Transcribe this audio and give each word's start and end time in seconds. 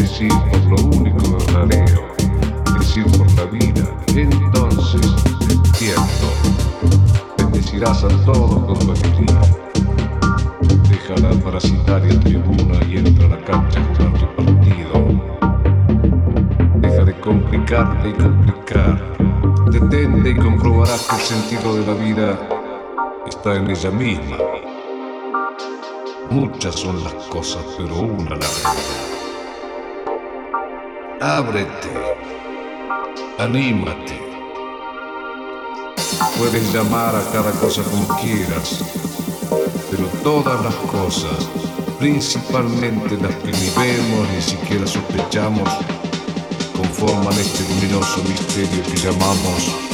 Decir, 0.00 0.32
por 0.50 0.62
lo 0.62 0.96
único 0.96 1.36
verdadero, 1.36 2.02
decir 2.78 3.04
por 3.18 3.30
la 3.32 3.44
vida, 3.44 3.82
entonces 4.08 5.02
despierto, 5.46 6.26
bendecirás 7.36 8.04
a 8.04 8.08
todos 8.24 8.78
con 8.78 8.94
tu. 8.94 9.30
Deja 10.88 11.16
la 11.16 11.30
parasitaria 11.44 12.18
tribuna 12.20 12.80
y 12.88 12.96
entra 12.96 13.26
a 13.26 13.28
la 13.28 13.44
cancha 13.44 13.80
a 13.80 14.12
tu 14.18 14.36
partido. 14.36 14.94
Deja 16.76 17.04
de 17.04 17.20
complicarte 17.20 18.08
y 18.08 18.12
complicar. 18.14 19.16
Detente 19.70 20.30
y 20.30 20.36
comprobarás 20.36 21.06
que 21.08 21.16
el 21.16 21.22
sentido 21.22 21.76
de 21.76 21.86
la 21.86 21.94
vida 21.94 22.38
está 23.28 23.54
en 23.56 23.70
ella 23.70 23.90
misma. 23.90 24.36
Muchas 26.30 26.74
son 26.74 27.02
las 27.04 27.14
cosas, 27.28 27.62
pero 27.76 27.96
una 27.96 28.30
la 28.30 28.46
realidad. 28.46 29.09
Ábrete, 31.22 31.90
anímate. 33.38 34.18
Puedes 36.38 36.72
llamar 36.72 37.14
a 37.14 37.22
cada 37.30 37.50
cosa 37.60 37.82
como 37.82 38.08
quieras, 38.22 38.82
pero 39.90 40.06
todas 40.22 40.64
las 40.64 40.74
cosas, 40.90 41.46
principalmente 41.98 43.18
las 43.18 43.34
que 43.36 43.52
ni 43.52 43.68
vemos 43.76 44.28
ni 44.34 44.40
siquiera 44.40 44.86
sospechamos, 44.86 45.68
conforman 46.74 47.34
este 47.34 47.68
luminoso 47.68 48.22
misterio 48.22 48.82
que 48.84 48.96
llamamos 48.96 49.89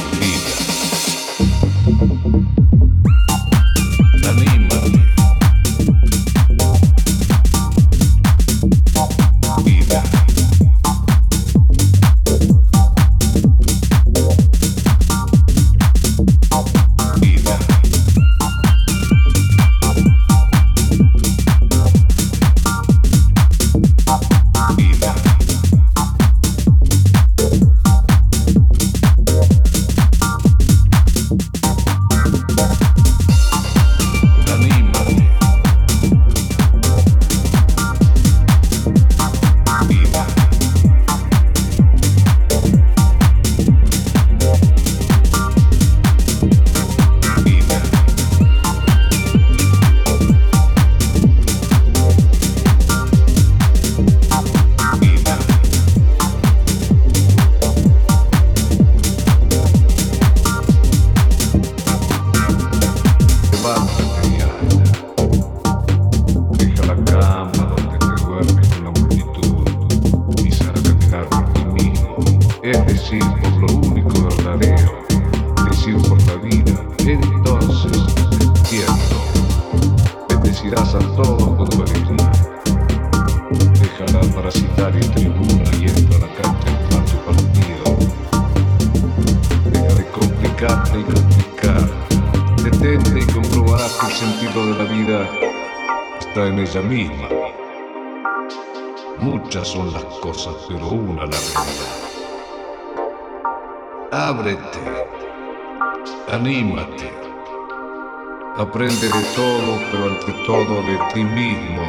Aprende 108.57 109.07
de 109.07 109.23
todo, 109.35 109.79
pero 109.91 110.05
ante 110.05 110.33
todo 110.45 110.81
de 110.81 110.97
ti 111.13 111.23
mismo. 111.23 111.83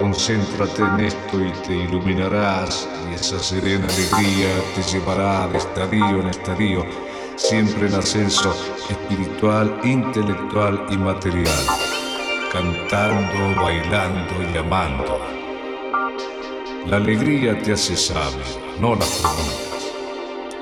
Concéntrate 0.00 0.82
en 0.82 1.00
esto 1.00 1.40
y 1.40 1.52
te 1.64 1.74
iluminarás, 1.74 2.88
y 3.08 3.14
esa 3.14 3.38
serena 3.38 3.86
alegría 3.86 4.48
te 4.74 4.82
llevará 4.82 5.46
de 5.46 5.58
estadio 5.58 6.20
en 6.20 6.26
estadio, 6.26 6.84
siempre 7.36 7.86
en 7.86 7.94
ascenso 7.94 8.52
espiritual, 8.90 9.78
intelectual 9.84 10.86
y 10.90 10.96
material, 10.96 11.66
cantando, 12.52 13.62
bailando 13.62 14.34
y 14.52 14.56
amando. 14.56 15.41
La 16.86 16.96
alegría 16.96 17.56
te 17.62 17.72
hace 17.72 17.96
sabio, 17.96 18.42
no 18.80 18.96
la 18.96 19.04
preguntas. 19.04 19.92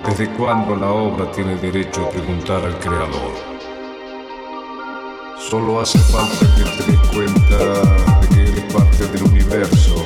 ¿Desde 0.07 0.31
cuándo 0.37 0.77
la 0.77 0.91
obra 0.91 1.33
tiene 1.33 1.57
derecho 1.57 2.07
a 2.07 2.11
preguntar 2.11 2.63
al 2.63 2.79
Creador? 2.79 3.33
Solo 5.49 5.81
hace 5.81 5.99
falta 5.99 6.47
que 6.57 6.85
te 6.85 6.93
des 6.93 7.09
cuenta 7.09 8.21
de 8.21 8.29
que 8.29 8.43
eres 8.43 8.73
parte 8.73 9.07
del 9.09 9.23
universo. 9.25 10.05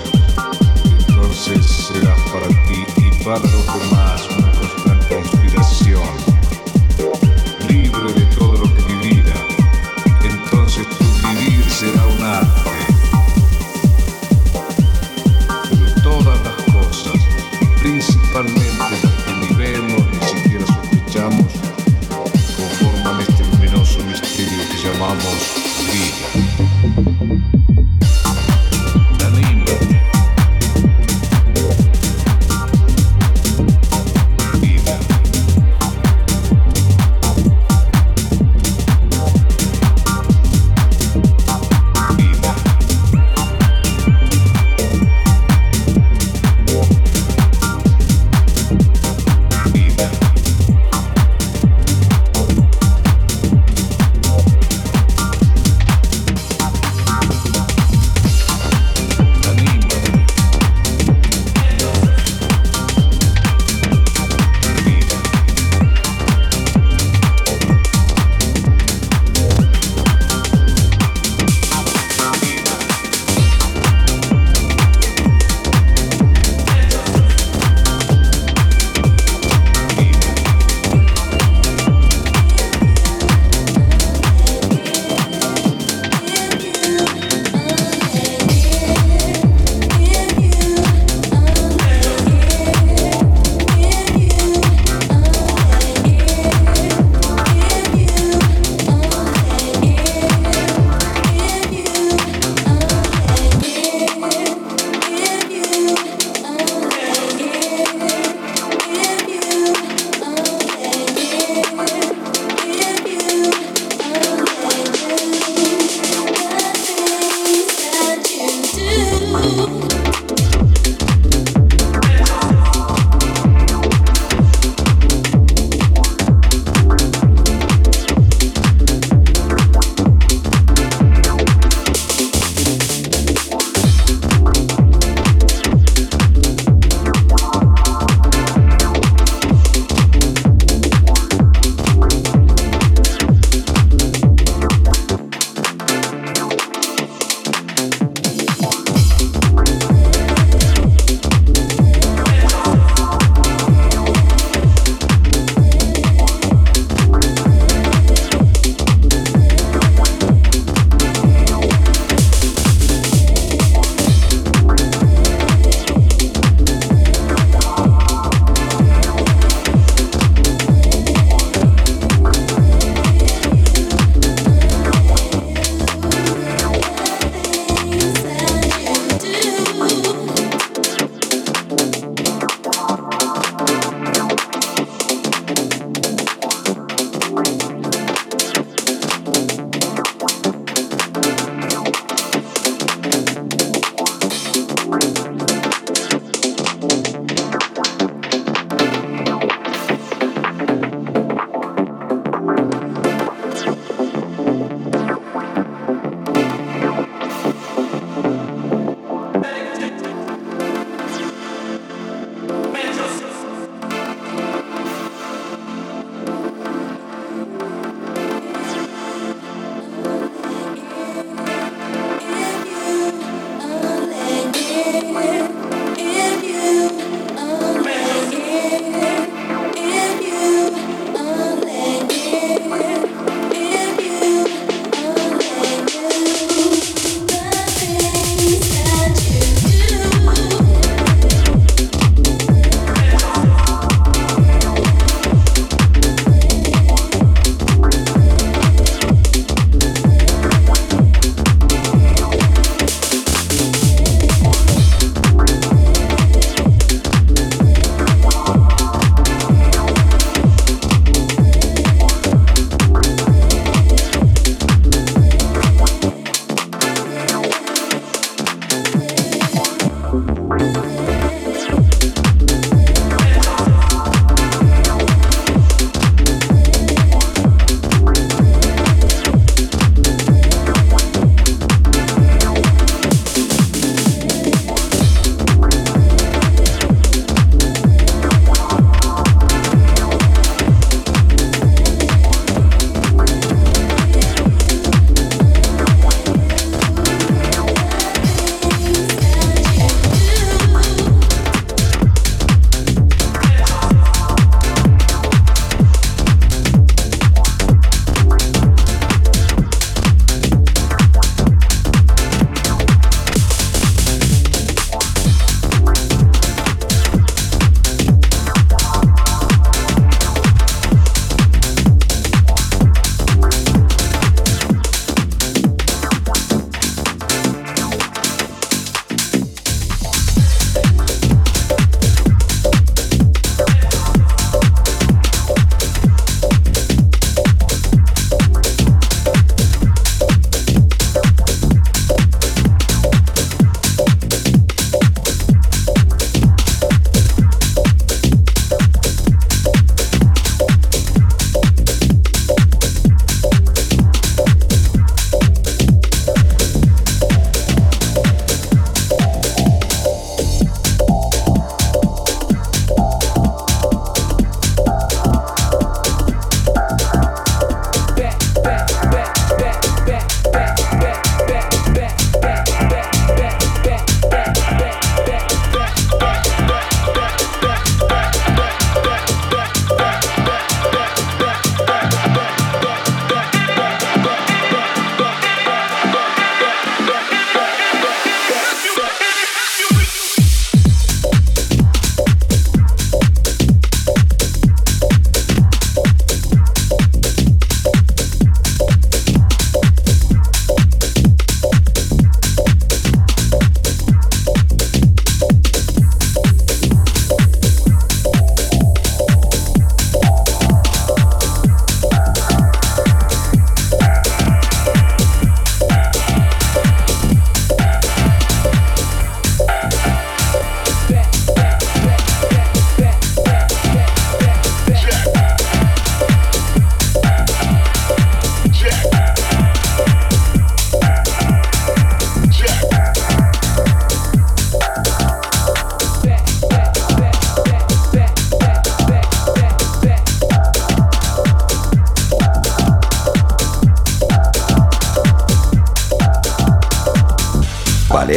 Entonces 1.09 1.67
serás 1.67 2.21
para 2.31 2.47
ti 2.47 2.85
y 2.97 3.25
para 3.25 3.41
los 3.41 3.67
demás 3.67 4.34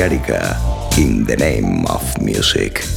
Balearica 0.07 0.97
in 0.97 1.25
the 1.25 1.35
name 1.35 1.85
of 1.87 2.21
music. 2.21 2.96